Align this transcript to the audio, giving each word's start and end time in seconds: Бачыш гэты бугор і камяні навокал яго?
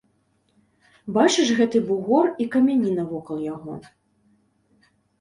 Бачыш 1.17 1.51
гэты 1.59 1.77
бугор 1.91 2.33
і 2.43 2.49
камяні 2.57 2.97
навокал 2.99 3.37
яго? 3.55 3.81